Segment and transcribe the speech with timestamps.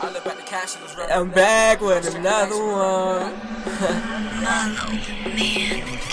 [0.00, 3.36] I'm back with another one.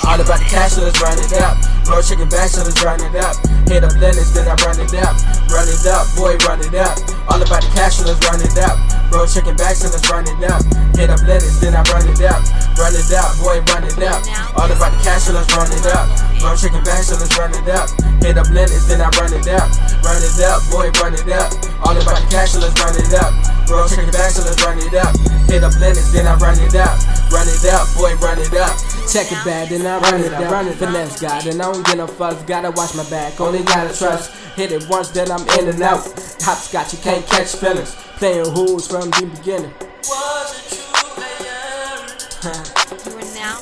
[0.03, 1.55] All about the cash, so let's run it up.
[1.87, 3.39] Bro, chicken back, so let's run it up.
[3.71, 5.15] Hit up Lennox, then I run it up.
[5.47, 6.99] Run it up, boy, run it up.
[7.31, 8.75] All about the cash, so let's run it up.
[9.07, 10.67] Bro, chicken back, so let's run it up.
[10.99, 12.43] Hit up Lennox, then I run it up.
[12.75, 14.19] Run it up, boy, run it up.
[14.59, 16.11] All about the cash, so let's run it up.
[16.43, 17.87] Bro, chicken back, so let's run it up.
[18.19, 19.71] Hit up Lennox, then I run it up.
[20.03, 21.55] Run it up, boy, run it up.
[21.87, 23.31] All about the cash, so let's run it up.
[23.67, 25.13] Bro, chicken back, so let's run it up.
[25.51, 26.95] Hit up Lennox, then I run it up.
[27.29, 28.75] Run it up, boy, run it up.
[29.11, 30.51] Check it bad, then I run it up.
[30.51, 32.41] Run it, finesse God, and I don't get no fuss.
[32.43, 34.31] Gotta watch my back, only gotta trust.
[34.55, 36.03] Hit it once, then I'm in and out.
[36.41, 37.95] Hopscotch, you can't catch feelings.
[38.17, 39.73] Playing who's from the beginning.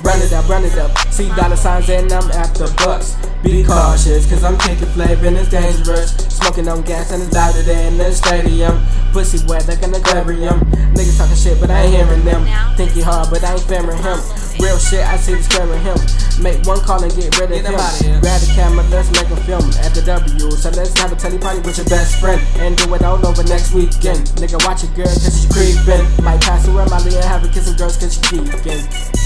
[0.03, 0.97] Run it up, run it up.
[1.13, 3.15] See dollar signs and I'm after bucks.
[3.43, 6.09] Be cautious, cause I'm kicking flavor and it's dangerous.
[6.33, 8.81] Smoking on gas and it's louder than the stadium.
[9.13, 10.59] Pussy wet like an aquarium.
[10.97, 12.41] Niggas talking shit, but I ain't hearing them.
[12.75, 14.17] Think he hard, but I ain't fearing him.
[14.57, 15.97] Real shit, I see the scaring him.
[16.41, 17.77] Make one call and get rid of him.
[18.21, 20.51] Grab the camera, let's make a film at the W.
[20.57, 23.43] So let's have a telly party with your best friend and do it all over
[23.43, 24.33] next weekend.
[24.41, 26.01] Nigga, watch it, girl, cause she creepin'.
[26.23, 29.24] Might pass her Molly and have her kissing girls cause she geekin'.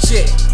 [0.00, 0.48] Shit.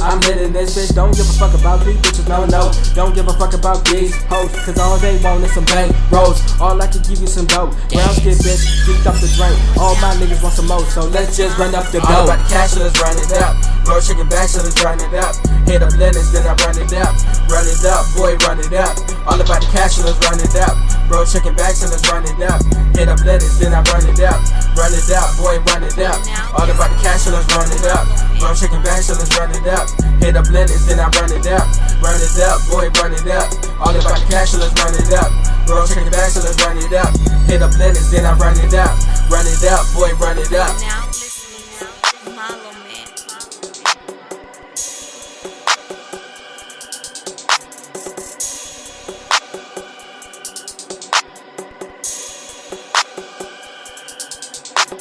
[0.00, 2.72] I'm hitting this bitch, don't give a fuck about these bitches, no, no.
[2.96, 6.40] Don't give a fuck about these hoes, cause all they want is some bank rolls.
[6.56, 7.76] All I can give you some dope.
[7.92, 9.52] Brown skin bitch, geeked up the drink.
[9.76, 12.08] All my niggas want some more, so let's just run up the dough.
[12.08, 13.60] All about the cash, let's run it up.
[13.84, 15.36] Bro, chicken back, so let's run it up.
[15.68, 17.12] Hit up Lennox, then I run it up.
[17.52, 18.96] Run it up, boy, run it up.
[19.28, 20.80] All about the cash, let's run it up.
[21.12, 22.64] Bro, chicken back, so let's run it up.
[22.96, 24.40] Hit up Lennox, then I run it up.
[24.80, 26.16] Run it up, boy, run it up.
[26.56, 28.29] All about the cash, let's run it up.
[28.40, 29.86] Run shaking back, so let's run it up.
[30.20, 31.68] Hit up lettuce, then I run it up.
[32.00, 33.52] Run it up, boy, run it up.
[33.78, 35.30] All about the cash, so let's run it up.
[35.68, 37.12] Run shaking back, so let's run it up.
[37.46, 38.96] Hit up lettuce, then I run it up.
[39.30, 40.74] Run it up, boy, run it up.
[40.80, 41.92] Now listening now,
[42.32, 43.06] Marlo man.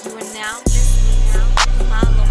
[0.05, 1.47] You are now listening now,
[1.89, 2.28] Marlo.